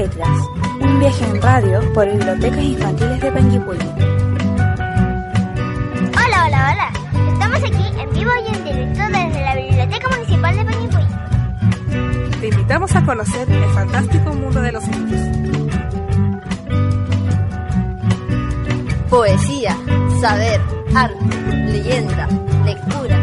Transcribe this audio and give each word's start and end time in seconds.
letras. 0.00 0.38
Un 0.80 0.98
viaje 0.98 1.24
en 1.26 1.42
radio 1.42 1.92
por 1.92 2.06
bibliotecas 2.10 2.62
infantiles 2.62 3.20
de 3.20 3.32
Panguipulli. 3.32 3.86
Hola, 6.20 6.46
hola, 6.46 6.60
hola. 6.70 6.88
Estamos 7.32 7.58
aquí 7.58 8.00
en 8.00 8.10
vivo 8.10 8.30
y 8.42 8.54
en 8.54 8.64
directo 8.64 9.02
desde 9.02 9.40
la 9.42 9.54
Biblioteca 9.56 10.08
Municipal 10.08 10.56
de 10.56 10.64
Panguipulli. 10.64 12.40
Te 12.40 12.48
invitamos 12.48 12.96
a 12.96 13.04
conocer 13.04 13.50
el 13.50 13.70
fantástico 13.74 14.32
mundo 14.32 14.62
de 14.62 14.72
los 14.72 14.88
libros. 14.88 15.20
Poesía, 19.10 19.76
saber, 20.20 20.60
arte, 20.94 21.56
leyenda, 21.66 22.26
lectura, 22.64 23.18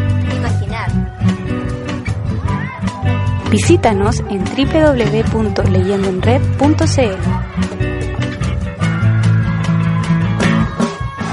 Visítanos 3.50 4.22
en 4.28 4.44
www.leyendoenred.cl. 4.44 7.18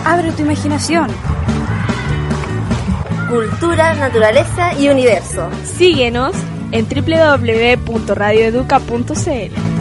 Abre 0.05 0.31
tu 0.31 0.43
imaginación. 0.43 1.09
Cultura, 3.29 3.95
naturaleza 3.95 4.79
y 4.79 4.87
universo. 4.87 5.49
Síguenos 5.65 6.37
en 6.71 6.87
www.radioeduca.cl. 6.87 9.74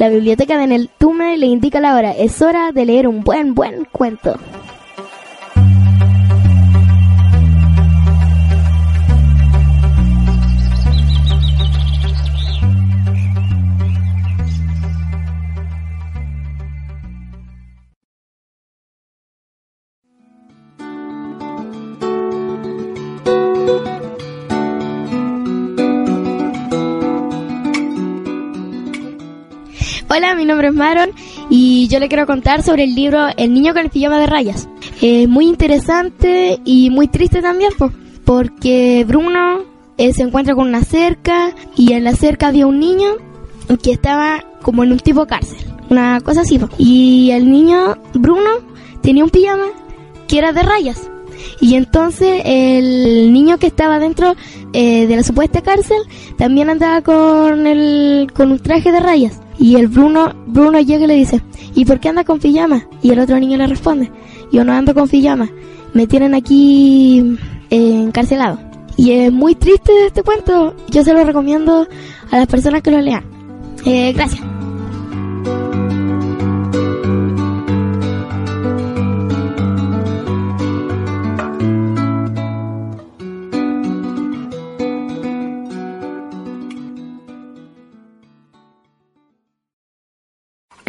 La 0.00 0.08
biblioteca 0.08 0.56
de 0.56 0.66
Neltume 0.66 1.36
le 1.36 1.44
indica 1.44 1.78
la 1.78 1.94
hora. 1.94 2.12
Es 2.12 2.40
hora 2.40 2.72
de 2.72 2.86
leer 2.86 3.06
un 3.06 3.22
buen, 3.22 3.54
buen 3.54 3.84
cuento. 3.84 4.34
Nombre 30.68 31.12
y 31.48 31.88
yo 31.88 31.98
le 31.98 32.08
quiero 32.08 32.26
contar 32.26 32.62
sobre 32.62 32.84
el 32.84 32.94
libro 32.94 33.28
El 33.36 33.54
niño 33.54 33.72
con 33.72 33.84
el 33.84 33.90
pijama 33.90 34.18
de 34.18 34.26
rayas. 34.26 34.68
Es 35.00 35.28
muy 35.28 35.46
interesante 35.46 36.60
y 36.64 36.90
muy 36.90 37.08
triste 37.08 37.40
también, 37.40 37.72
po, 37.78 37.90
porque 38.24 39.04
Bruno 39.06 39.64
se 39.96 40.22
encuentra 40.22 40.54
con 40.54 40.68
una 40.68 40.82
cerca 40.82 41.54
y 41.76 41.92
en 41.92 42.04
la 42.04 42.14
cerca 42.14 42.48
había 42.48 42.66
un 42.66 42.80
niño 42.80 43.16
que 43.82 43.92
estaba 43.92 44.44
como 44.62 44.82
en 44.84 44.92
un 44.92 44.98
tipo 44.98 45.26
cárcel, 45.26 45.58
una 45.88 46.20
cosa 46.20 46.42
así. 46.42 46.58
Y 46.78 47.30
el 47.32 47.50
niño 47.50 47.96
Bruno 48.14 48.50
tenía 49.02 49.24
un 49.24 49.30
pijama 49.30 49.66
que 50.28 50.38
era 50.38 50.52
de 50.52 50.62
rayas. 50.62 51.10
Y 51.60 51.74
entonces 51.74 52.42
el 52.44 53.32
niño 53.32 53.58
que 53.58 53.66
estaba 53.66 53.98
dentro 53.98 54.34
eh, 54.72 55.06
de 55.06 55.16
la 55.16 55.22
supuesta 55.22 55.62
cárcel 55.62 55.98
también 56.36 56.70
andaba 56.70 57.02
con 57.02 57.66
el 57.66 58.30
con 58.34 58.52
un 58.52 58.58
traje 58.58 58.92
de 58.92 59.00
rayas. 59.00 59.40
Y 59.58 59.76
el 59.76 59.88
Bruno 59.88 60.34
Bruno 60.46 60.80
llega 60.80 61.04
y 61.04 61.08
le 61.08 61.14
dice, 61.14 61.42
¿y 61.74 61.84
por 61.84 62.00
qué 62.00 62.08
anda 62.08 62.24
con 62.24 62.38
pijama? 62.38 62.86
Y 63.02 63.10
el 63.10 63.20
otro 63.20 63.38
niño 63.38 63.58
le 63.58 63.66
responde, 63.66 64.10
yo 64.52 64.64
no 64.64 64.72
ando 64.72 64.94
con 64.94 65.08
pijama, 65.08 65.50
me 65.92 66.06
tienen 66.06 66.34
aquí 66.34 67.36
eh, 67.70 68.02
encarcelado. 68.02 68.58
Y 68.96 69.12
es 69.12 69.32
muy 69.32 69.54
triste 69.54 69.92
este 70.06 70.22
cuento, 70.22 70.74
yo 70.88 71.02
se 71.04 71.12
lo 71.12 71.24
recomiendo 71.24 71.86
a 72.30 72.36
las 72.36 72.46
personas 72.46 72.82
que 72.82 72.90
lo 72.90 73.00
lean. 73.00 73.24
Eh, 73.84 74.12
gracias. 74.12 74.59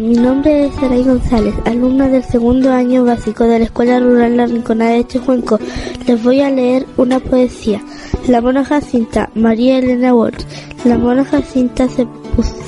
Mi 0.00 0.14
nombre 0.14 0.66
es 0.66 0.74
Saray 0.74 1.04
González, 1.04 1.54
alumna 1.64 2.08
del 2.08 2.22
segundo 2.22 2.70
año 2.70 3.04
básico 3.04 3.44
de 3.44 3.60
la 3.60 3.64
Escuela 3.64 3.98
Rural 3.98 4.36
La 4.36 4.46
Rinconada 4.46 4.90
de 4.90 5.06
Chijuenco. 5.06 5.58
Les 6.06 6.22
voy 6.22 6.40
a 6.40 6.50
leer 6.50 6.86
una 6.98 7.18
poesía. 7.18 7.82
La 8.28 8.42
mona 8.42 8.62
Jacinta, 8.62 9.30
María 9.34 9.78
Elena 9.78 10.14
Walsh. 10.14 10.44
La 10.84 10.98
mona 10.98 11.24
Jacinta 11.24 11.88
se, 11.88 12.06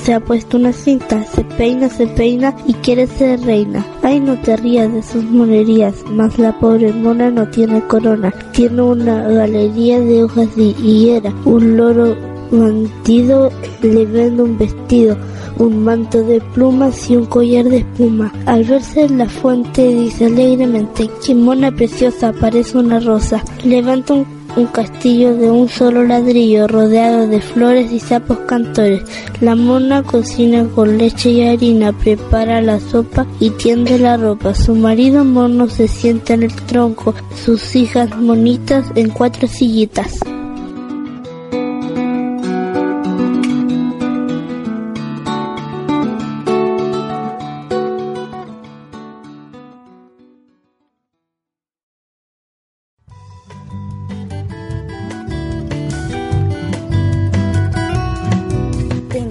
se 0.03 0.15
ha 0.15 0.21
puesto 0.21 0.57
una 0.57 0.73
cinta, 0.73 1.23
se 1.25 1.45
peina, 1.45 1.91
se 1.91 2.07
peina 2.07 2.55
y 2.67 2.73
quiere 2.75 3.07
ser 3.07 3.41
reina. 3.43 3.85
Ay, 4.03 4.21
no 4.21 4.41
te 4.41 4.57
rías 4.57 4.91
de 4.91 5.03
sus 5.03 5.25
monerías, 5.25 5.97
mas 6.11 6.39
la 6.39 6.59
pobre 6.59 6.95
mona 6.95 7.31
no 7.31 7.47
tiene 7.49 7.83
corona. 7.83 8.33
Tiene 8.53 8.81
una 8.81 9.29
galería 9.29 10.01
de 10.01 10.25
hojas 10.25 10.57
de 10.57 10.63
higuera, 10.65 11.35
un 11.45 11.77
loro 11.77 12.17
bandido 12.51 13.51
le 13.83 14.07
vende 14.07 14.43
un 14.43 14.57
vestido 14.57 15.19
un 15.59 15.85
manto 15.85 16.23
de 16.23 16.41
plumas 16.41 17.11
y 17.11 17.17
un 17.17 17.27
collar 17.27 17.65
de 17.67 17.79
espuma. 17.79 18.33
Al 18.47 18.65
verse 18.65 19.03
en 19.05 19.19
la 19.19 19.29
fuente 19.29 19.87
dice 19.89 20.27
alegremente, 20.27 21.11
que 21.25 21.35
mona 21.35 21.71
preciosa, 21.71 22.33
parece 22.33 22.79
una 22.79 23.01
rosa. 23.01 23.43
Levanta 23.65 24.15
un, 24.15 24.27
un 24.57 24.67
castillo 24.67 25.37
de 25.37 25.51
un 25.51 25.69
solo 25.69 26.05
ladrillo 26.05 26.67
rodeado 26.67 27.27
de 27.27 27.41
flores 27.41 27.93
y 27.93 28.01
sapos 28.01 28.39
cantores. 28.41 29.03
La 29.41 29.55
mona 29.55 30.03
cocina 30.03 30.65
con 30.75 30.99
leche 30.99 31.31
y 31.31 31.47
harina, 31.47 31.93
prepara 31.93 32.61
la 32.61 32.81
sopa 32.81 33.27
y 33.41 33.51
tiende 33.51 33.99
la 33.99 34.17
ropa. 34.17 34.55
Su 34.55 34.75
marido 34.75 35.25
mono 35.25 35.69
se 35.69 35.89
sienta 35.89 36.35
en 36.35 36.45
el 36.45 36.55
tronco, 36.55 37.15
sus 37.45 37.75
hijas 37.77 38.17
monitas 38.17 38.87
en 38.95 39.11
cuatro 39.11 39.49
sillitas. 39.49 40.21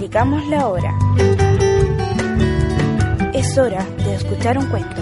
explicamos 0.08 0.48
la 0.48 0.68
hora. 0.70 0.98
Es 3.34 3.58
hora 3.58 3.86
de 4.06 4.16
escuchar 4.16 4.58
un 4.58 4.66
cuento. 4.68 5.02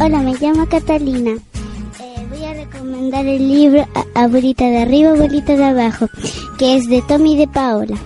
Hola, 0.00 0.18
me 0.22 0.34
llamo 0.34 0.66
Catalina. 0.68 1.36
El 3.16 3.48
libro 3.48 3.86
Abuelita 4.14 4.66
de 4.66 4.82
arriba, 4.82 5.12
Abuelita 5.12 5.56
de 5.56 5.64
abajo, 5.64 6.08
que 6.58 6.76
es 6.76 6.86
de 6.88 7.00
Tommy 7.00 7.38
de 7.38 7.48
Paola. 7.48 7.96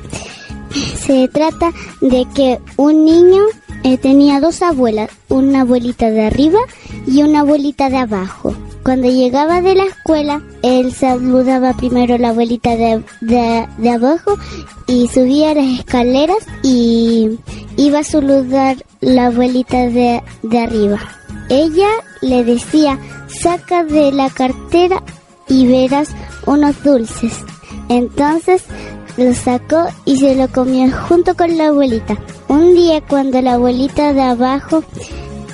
Se 1.05 1.27
trata 1.27 1.73
de 2.01 2.25
que 2.33 2.61
un 2.77 3.05
niño 3.05 3.43
eh, 3.83 3.99
tenía 3.99 4.39
dos 4.39 4.63
abuelas, 4.63 5.11
una 5.29 5.63
abuelita 5.63 6.09
de 6.09 6.27
arriba 6.27 6.61
y 7.05 7.25
una 7.25 7.41
abuelita 7.41 7.91
de 7.91 7.97
abajo. 7.97 8.55
Cuando 8.85 9.11
llegaba 9.11 9.61
de 9.61 9.75
la 9.75 9.85
escuela, 9.87 10.41
él 10.63 10.93
saludaba 10.93 11.73
primero 11.73 12.15
a 12.15 12.19
la 12.19 12.29
abuelita 12.29 12.77
de, 12.77 13.03
de, 13.21 13.91
abajo 13.91 14.39
y 14.87 15.09
subía 15.09 15.53
las 15.53 15.81
escaleras 15.81 16.47
y 16.63 17.41
iba 17.77 17.99
a 17.99 18.05
saludar 18.05 18.77
la 19.01 19.27
abuelita 19.27 19.89
de, 19.89 20.23
de 20.45 20.59
arriba. 20.59 21.01
Ella 21.49 21.89
le 22.21 22.45
decía, 22.45 22.99
saca 23.29 23.85
de 23.85 24.13
la 24.13 24.31
cartera 24.31 25.03
y 25.49 25.67
verás 25.67 26.11
unos 26.47 26.83
dulces. 26.83 27.33
Entonces 27.89 28.65
lo 29.17 29.35
sacó 29.35 29.87
y 30.05 30.17
se 30.17 30.35
lo 30.35 30.49
comió 30.49 30.91
junto 31.09 31.35
con 31.35 31.57
la 31.57 31.69
abuelita. 31.69 32.17
Un 32.49 32.75
día 32.75 33.01
cuando 33.01 33.41
la 33.43 33.55
abuelita 33.55 34.13
de 34.13 34.23
abajo 34.23 34.85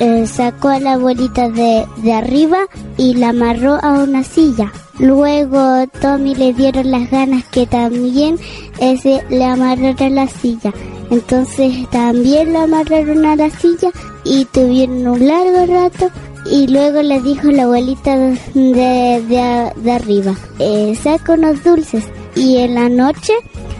eh, 0.00 0.26
sacó 0.26 0.68
a 0.68 0.78
la 0.78 0.92
abuelita 0.92 1.48
de, 1.48 1.86
de 1.98 2.12
arriba 2.12 2.58
y 2.96 3.14
la 3.14 3.30
amarró 3.30 3.78
a 3.82 4.02
una 4.02 4.22
silla. 4.22 4.72
Luego 4.98 5.86
Tommy 6.00 6.34
le 6.34 6.52
dieron 6.52 6.90
las 6.90 7.10
ganas 7.10 7.44
que 7.44 7.66
también 7.66 8.38
ese 8.80 9.24
le 9.28 9.44
amarraron 9.44 10.14
la 10.14 10.26
silla. 10.26 10.72
Entonces 11.10 11.88
también 11.90 12.52
la 12.52 12.64
amarraron 12.64 13.24
a 13.24 13.36
la 13.36 13.50
silla 13.50 13.90
y 14.24 14.44
tuvieron 14.46 15.06
un 15.06 15.26
largo 15.26 15.66
rato 15.66 16.10
y 16.50 16.66
luego 16.66 17.02
le 17.02 17.20
dijo 17.20 17.50
la 17.50 17.64
abuelita 17.64 18.16
de, 18.16 18.32
de, 18.54 19.90
arriba, 19.92 20.34
eh, 20.58 20.94
saca 21.02 21.32
unos 21.32 21.62
dulces 21.62 22.04
y 22.34 22.56
en 22.58 22.74
la 22.74 22.88
noche 22.88 23.32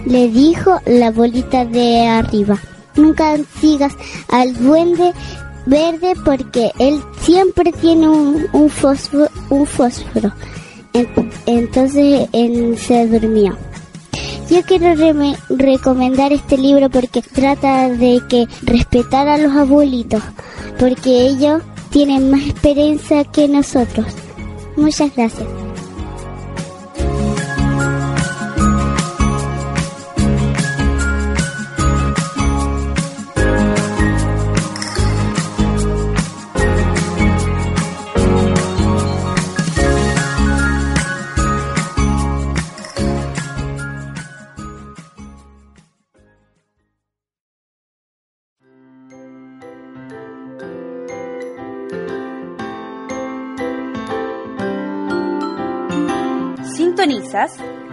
le 0.04 0.28
dijo 0.28 0.78
la 0.86 1.08
abuelita 1.08 1.64
de 1.64 2.06
arriba, 2.06 2.58
nunca 2.96 3.36
sigas 3.60 3.92
al 4.28 4.54
duende 4.54 5.12
verde 5.68 6.14
porque 6.24 6.70
él 6.78 7.00
siempre 7.20 7.72
tiene 7.72 8.08
un, 8.08 8.46
un 8.52 8.70
fósforo. 8.70 9.28
Un 9.50 9.66
fósforo. 9.66 10.32
entonces 11.46 12.28
él 12.32 12.76
se 12.78 13.06
durmió. 13.06 13.56
Yo 14.50 14.62
quiero 14.62 14.94
recomendar 15.50 16.32
este 16.32 16.56
libro 16.56 16.88
porque 16.88 17.20
trata 17.20 17.90
de 17.90 18.22
que 18.28 18.46
respetar 18.62 19.28
a 19.28 19.36
los 19.36 19.52
abuelitos, 19.52 20.22
porque 20.78 21.26
ellos 21.26 21.62
tienen 21.90 22.30
más 22.30 22.46
experiencia 22.46 23.24
que 23.24 23.46
nosotros. 23.46 24.06
Muchas 24.76 25.14
gracias. 25.14 25.67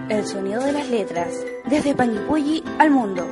El 0.09 0.25
sonido 0.25 0.63
de 0.63 0.71
las 0.71 0.89
letras 0.89 1.45
desde 1.69 1.93
Panguipulli 1.93 2.63
al 2.79 2.89
mundo. 2.89 3.23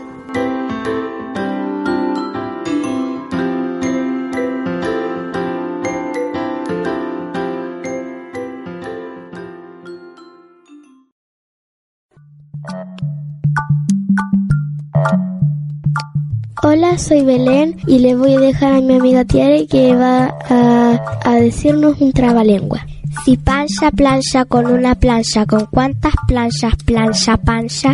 Hola, 16.62 17.00
soy 17.00 17.26
Belén 17.26 17.78
y 17.88 17.98
le 17.98 18.16
voy 18.16 18.36
a 18.36 18.40
dejar 18.40 18.74
a 18.74 18.82
mi 18.82 18.94
amiga 18.94 19.26
Tiare 19.26 19.66
que 19.66 19.96
va 19.96 20.38
a, 20.48 21.20
a 21.26 21.36
decirnos 21.38 22.00
un 22.00 22.14
trabalengua. 22.14 22.86
Si 23.22 23.38
pancha 23.38 23.90
plancha 23.92 24.44
con 24.44 24.66
una 24.66 24.96
plancha, 24.96 25.46
¿con 25.46 25.66
cuántas 25.68 26.14
planchas 26.28 26.76
plancha 26.86 27.38
pancha? 27.38 27.94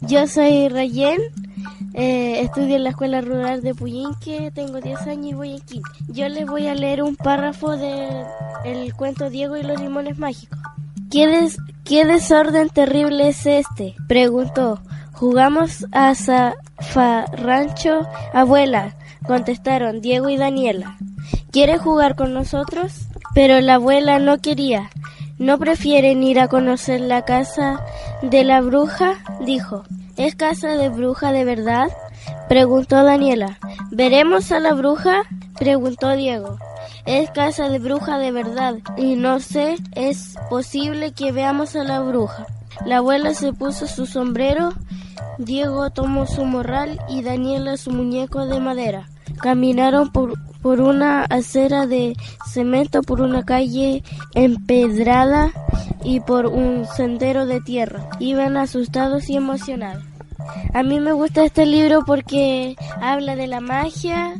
Yo 0.00 0.26
soy 0.26 0.68
Rayen 0.68 1.18
eh, 1.94 2.40
estudio 2.40 2.76
en 2.76 2.84
la 2.84 2.90
escuela 2.90 3.20
rural 3.20 3.62
de 3.62 3.74
Puyinque, 3.74 4.50
tengo 4.52 4.80
10 4.80 5.02
años 5.02 5.26
y 5.26 5.34
voy 5.34 5.56
aquí. 5.56 5.80
Yo 6.08 6.28
les 6.28 6.46
voy 6.46 6.66
a 6.66 6.74
leer 6.74 7.02
un 7.02 7.14
párrafo 7.14 7.76
del 7.76 8.24
el 8.64 8.94
cuento 8.94 9.30
Diego 9.30 9.56
y 9.56 9.62
los 9.62 9.80
limones 9.80 10.18
mágicos. 10.18 10.58
¿Qué, 11.10 11.48
¿Qué 11.84 12.04
desorden 12.04 12.68
terrible 12.68 13.28
es 13.28 13.46
este? 13.46 13.94
preguntó. 14.08 14.80
Jugamos 15.12 15.86
a 15.92 16.12
zafarrancho, 16.16 18.00
abuela, 18.32 18.96
contestaron 19.24 20.00
Diego 20.00 20.28
y 20.28 20.36
Daniela. 20.36 20.96
¿Quiere 21.52 21.78
jugar 21.78 22.16
con 22.16 22.34
nosotros? 22.34 23.06
Pero 23.34 23.60
la 23.60 23.74
abuela 23.74 24.18
no 24.18 24.40
quería. 24.40 24.90
¿No 25.38 25.58
prefieren 25.58 26.24
ir 26.24 26.40
a 26.40 26.48
conocer 26.48 27.00
la 27.00 27.24
casa 27.24 27.80
de 28.22 28.42
la 28.42 28.60
bruja? 28.60 29.14
dijo. 29.40 29.84
¿Es 30.16 30.34
casa 30.36 30.68
de 30.76 30.88
bruja 30.88 31.32
de 31.32 31.44
verdad? 31.44 31.88
preguntó 32.48 33.02
Daniela. 33.02 33.58
¿Veremos 33.90 34.52
a 34.52 34.60
la 34.60 34.72
bruja? 34.72 35.22
preguntó 35.58 36.14
Diego. 36.14 36.58
Es 37.04 37.30
casa 37.30 37.68
de 37.68 37.78
bruja 37.78 38.18
de 38.18 38.30
verdad 38.30 38.76
y 38.96 39.16
no 39.16 39.40
sé, 39.40 39.76
es 39.92 40.36
posible 40.48 41.12
que 41.12 41.32
veamos 41.32 41.74
a 41.76 41.84
la 41.84 42.00
bruja. 42.00 42.46
La 42.86 42.98
abuela 42.98 43.34
se 43.34 43.52
puso 43.52 43.86
su 43.86 44.06
sombrero, 44.06 44.72
Diego 45.38 45.90
tomó 45.90 46.26
su 46.26 46.44
morral 46.44 47.00
y 47.08 47.22
Daniela 47.22 47.76
su 47.76 47.90
muñeco 47.90 48.46
de 48.46 48.60
madera. 48.60 49.08
Caminaron 49.40 50.10
por, 50.10 50.34
por 50.62 50.80
una 50.80 51.24
acera 51.24 51.86
de 51.86 52.16
cemento, 52.46 53.02
por 53.02 53.20
una 53.20 53.44
calle 53.44 54.02
empedrada 54.34 55.52
y 56.02 56.20
por 56.20 56.46
un 56.46 56.86
sendero 56.86 57.46
de 57.46 57.60
tierra. 57.60 58.08
Iban 58.18 58.56
asustados 58.56 59.28
y 59.28 59.36
emocionados. 59.36 60.02
A 60.72 60.82
mí 60.82 61.00
me 61.00 61.12
gusta 61.12 61.44
este 61.44 61.66
libro 61.66 62.04
porque 62.06 62.76
habla 63.00 63.36
de 63.36 63.46
la 63.46 63.60
magia 63.60 64.34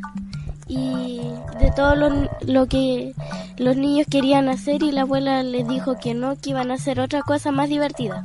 y 0.66 1.20
de 1.60 1.70
todo 1.76 1.94
lo, 1.94 2.66
que 2.66 3.14
los 3.58 3.76
niños 3.76 4.06
querían 4.10 4.48
hacer 4.48 4.82
y 4.82 4.92
la 4.92 5.02
abuela 5.02 5.42
les 5.42 5.68
dijo 5.68 5.96
que 5.98 6.14
no, 6.14 6.36
que 6.36 6.50
iban 6.50 6.70
a 6.70 6.74
hacer 6.74 7.00
otra 7.00 7.22
cosa 7.22 7.52
más 7.52 7.68
divertida. 7.68 8.24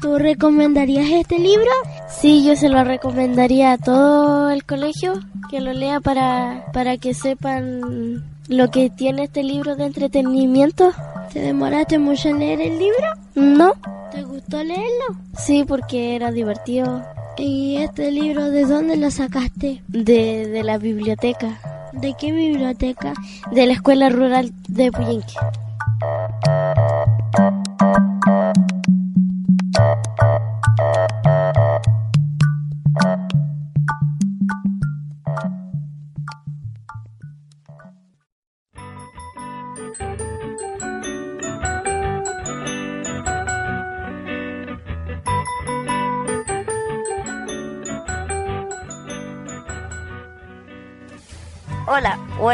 ¿Tú 0.00 0.18
recomendarías 0.18 1.08
este 1.10 1.38
libro? 1.38 1.70
Sí, 2.08 2.44
yo 2.44 2.54
se 2.56 2.68
lo 2.68 2.84
recomendaría 2.84 3.72
a 3.72 3.78
todo 3.78 4.50
el 4.50 4.64
colegio 4.64 5.14
que 5.50 5.60
lo 5.60 5.72
lea 5.72 6.00
para, 6.00 6.66
para 6.72 6.98
que 6.98 7.14
sepan 7.14 8.24
lo 8.48 8.70
que 8.70 8.90
tiene 8.90 9.24
este 9.24 9.42
libro 9.42 9.74
de 9.74 9.86
entretenimiento. 9.86 10.92
¿Te 11.32 11.40
demoraste 11.40 11.98
mucho 11.98 12.28
en 12.28 12.40
leer 12.40 12.60
el 12.60 12.78
libro? 12.78 13.06
No. 13.34 13.72
¿Te 14.12 14.22
gustó 14.22 14.62
leerlo? 14.62 15.18
Sí, 15.38 15.64
porque 15.66 16.14
era 16.14 16.30
divertido. 16.30 17.02
¿Y 17.38 17.76
este 17.76 18.10
libro 18.10 18.50
de 18.50 18.64
dónde 18.64 18.96
lo 18.96 19.10
sacaste? 19.10 19.82
De, 19.88 20.46
de 20.46 20.62
la 20.62 20.78
biblioteca. 20.78 21.58
¿De 21.92 22.14
qué 22.18 22.32
biblioteca? 22.32 23.14
De 23.52 23.66
la 23.66 23.72
escuela 23.72 24.08
rural 24.08 24.52
de 24.68 24.92
Puyinque. 24.92 25.34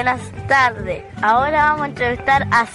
Buenas 0.03 0.33
tardes. 0.49 1.05
Ahora 1.23 1.63
vamos 1.63 1.83
a 1.83 1.87
entrevistar 1.87 2.49
a 2.51 2.67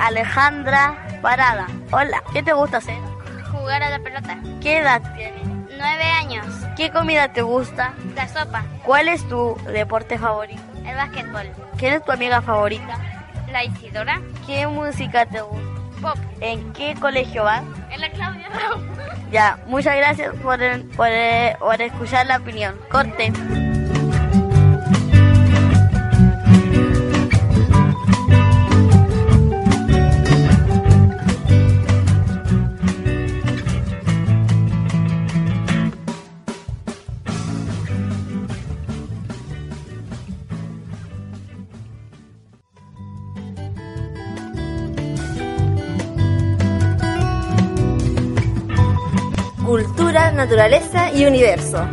Alejandra 0.00 1.06
Parada. 1.22 1.68
Hola, 1.92 2.20
¿qué 2.32 2.42
te 2.42 2.52
gusta 2.52 2.78
hacer? 2.78 2.96
Jugar 3.52 3.80
a 3.84 3.90
la 3.90 4.00
pelota. 4.00 4.36
¿Qué 4.60 4.78
edad 4.78 5.00
tienes? 5.14 5.46
Nueve 5.46 6.02
años. 6.02 6.44
¿Qué 6.76 6.90
comida 6.90 7.32
te 7.32 7.42
gusta? 7.42 7.94
La 8.16 8.26
sopa. 8.26 8.64
¿Cuál 8.82 9.06
es 9.06 9.22
tu 9.28 9.56
deporte 9.72 10.18
favorito? 10.18 10.60
El 10.84 10.96
básquetbol. 10.96 11.48
¿Quién 11.78 11.94
es 11.94 12.04
tu 12.04 12.10
amiga 12.10 12.42
favorita? 12.42 12.98
La 13.52 13.62
Isidora. 13.62 14.20
¿Qué 14.44 14.66
música 14.66 15.26
te 15.26 15.42
gusta? 15.42 15.80
Pop. 16.02 16.18
¿En 16.40 16.72
qué 16.72 16.96
colegio 16.98 17.44
vas? 17.44 17.62
En 17.92 18.00
la 18.00 18.10
Claudia 18.10 18.48
Raúl. 18.48 18.84
Ya, 19.30 19.60
muchas 19.68 19.94
gracias 19.96 20.34
por, 20.42 20.58
por, 20.96 21.08
por 21.60 21.82
escuchar 21.82 22.26
la 22.26 22.38
opinión. 22.38 22.74
Corte. 22.90 23.32
Naturaleza 50.14 51.12
y 51.12 51.24
universo. 51.26 51.84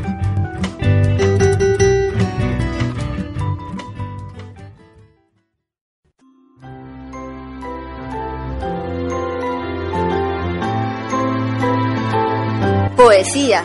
Poesía. 12.96 13.64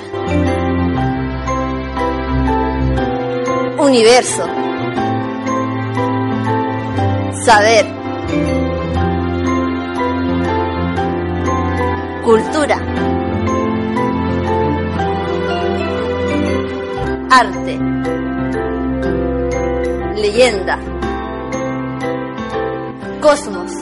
Universo. 3.79 4.49
Saber. 7.45 7.85
Cultura. 12.25 13.16
Arte. 17.29 17.79
Leyenda. 20.15 20.79
Cosmos. 23.21 23.73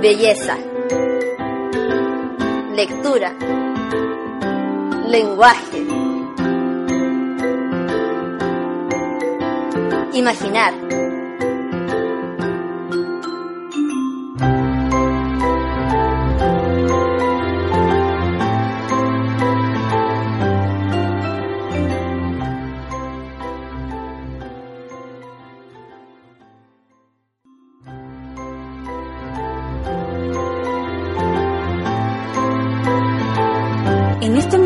Belleza. 0.00 0.56
Lectura. 2.74 3.32
Lenguaje. 5.06 5.86
Imaginar. 10.14 10.83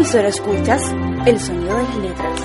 Emisora 0.09 0.29
escuchas 0.29 0.81
el 1.27 1.38
sonido 1.38 1.77
de 1.77 1.83
las 1.83 1.97
letras. 1.99 2.41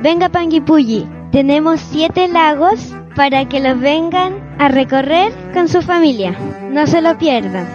Venga 0.00 0.30
Panguipulli, 0.30 1.06
tenemos 1.30 1.78
siete 1.80 2.26
lagos 2.28 2.94
para 3.14 3.48
que 3.48 3.60
los 3.60 3.78
vengan 3.78 4.34
a 4.58 4.68
recorrer 4.68 5.32
con 5.52 5.68
su 5.68 5.82
familia. 5.82 6.36
No 6.70 6.86
se 6.86 7.02
lo 7.02 7.16
pierdan. 7.18 7.66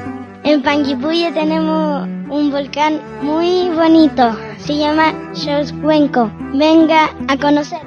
En 0.43 0.61
Panguipulli 0.61 1.31
tenemos 1.33 2.07
un 2.29 2.51
volcán 2.51 2.99
muy 3.21 3.69
bonito. 3.69 4.37
Se 4.57 4.77
llama 4.77 5.13
Xoscuenco. 5.33 6.31
Venga 6.53 7.09
a 7.27 7.37
conocer. 7.37 7.81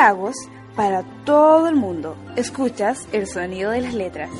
Lagos 0.00 0.34
para 0.76 1.02
todo 1.26 1.68
el 1.68 1.76
mundo, 1.76 2.16
escuchas 2.34 3.06
el 3.12 3.26
sonido 3.26 3.70
de 3.70 3.82
las 3.82 3.92
letras. 3.92 4.30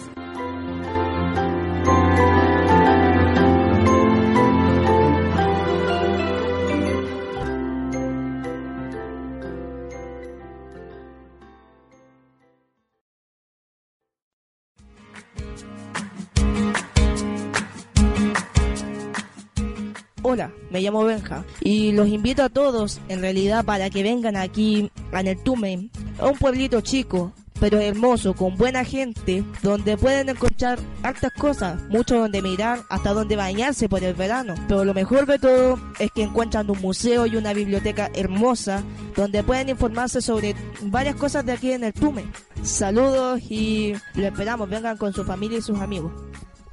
Hola, 20.33 20.53
me 20.71 20.81
llamo 20.81 21.03
Benja 21.03 21.45
y 21.61 21.91
los 21.91 22.07
invito 22.07 22.45
a 22.45 22.49
todos 22.49 23.01
en 23.09 23.21
realidad 23.21 23.65
para 23.65 23.91
que 23.91 24.05
vengan 24.05 24.37
aquí 24.37 24.89
a 25.11 25.25
Neltume, 25.25 25.91
a 26.21 26.29
un 26.29 26.39
pueblito 26.39 26.81
chico 26.83 27.33
pero 27.59 27.81
hermoso, 27.81 28.35
con 28.35 28.57
buena 28.57 28.85
gente, 28.85 29.43
donde 29.61 29.97
pueden 29.97 30.29
encontrar 30.29 30.79
hartas 31.03 31.33
cosas, 31.33 31.83
mucho 31.89 32.17
donde 32.17 32.43
mirar, 32.43 32.85
hasta 32.89 33.13
donde 33.13 33.35
bañarse 33.35 33.89
por 33.89 34.05
el 34.05 34.15
verano. 34.15 34.55
Pero 34.69 34.85
lo 34.85 34.95
mejor 34.95 35.27
de 35.27 35.41
todo 35.41 35.79
es 35.99 36.13
que 36.13 36.23
encuentran 36.23 36.71
un 36.71 36.81
museo 36.81 37.27
y 37.27 37.35
una 37.35 37.53
biblioteca 37.53 38.09
hermosa, 38.15 38.85
donde 39.17 39.43
pueden 39.43 39.69
informarse 39.69 40.23
sobre 40.23 40.55
varias 40.85 41.17
cosas 41.17 41.45
de 41.45 41.53
aquí 41.53 41.73
en 41.73 41.83
el 41.83 41.93
Tume. 41.93 42.25
Saludos 42.63 43.43
y 43.51 43.95
lo 44.15 44.27
esperamos, 44.27 44.71
vengan 44.71 44.97
con 44.97 45.13
su 45.13 45.25
familia 45.25 45.59
y 45.59 45.63
sus 45.63 45.81
amigos. 45.81 46.13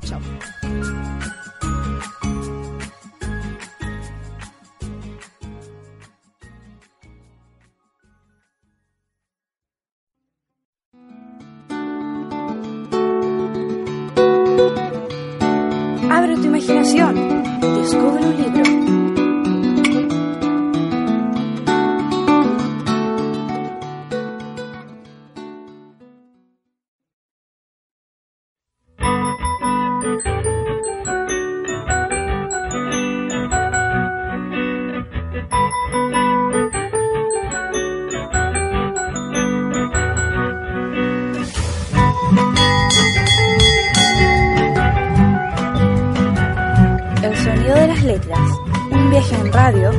Chao. 0.06 0.22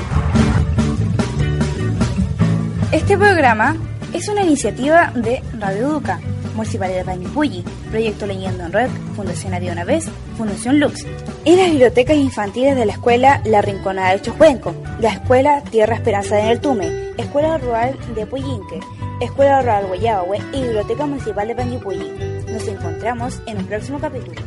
Este 2.90 3.18
programa 3.18 3.76
es 4.14 4.28
una 4.28 4.42
iniciativa 4.42 5.12
de 5.14 5.42
Radio 5.58 5.88
Educa, 5.88 6.20
Municipalidad 6.54 7.00
de 7.00 7.04
Panguipulli, 7.04 7.64
Proyecto 7.90 8.26
Leyendo 8.26 8.64
en 8.64 8.72
Red, 8.72 8.90
Fundación 9.14 9.52
Había 9.52 9.84
vez, 9.84 10.06
Fundación 10.38 10.80
Lux, 10.80 11.06
y 11.44 11.54
las 11.54 11.70
bibliotecas 11.70 12.16
infantiles 12.16 12.76
de 12.76 12.86
la 12.86 12.92
Escuela 12.92 13.42
La 13.44 13.60
Rinconada 13.60 14.12
de 14.12 14.22
Chojuenco, 14.22 14.74
la 15.00 15.10
Escuela 15.10 15.62
Tierra 15.70 15.94
Esperanza 15.94 16.36
de 16.36 16.44
Neltume, 16.44 17.10
Escuela 17.18 17.58
Rural 17.58 17.94
de 18.14 18.26
Puyinque, 18.26 18.80
Escuela 19.20 19.60
Rural 19.60 19.86
Guayabahue 19.86 20.38
y 20.54 20.62
Biblioteca 20.62 21.04
Municipal 21.04 21.46
de 21.46 21.54
Panguipulli. 21.54 22.10
Nos 22.50 22.66
encontramos 22.66 23.42
en 23.46 23.58
un 23.58 23.66
próximo 23.66 23.98
capítulo. 23.98 24.40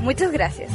Muchas 0.00 0.32
gracias. 0.32 0.70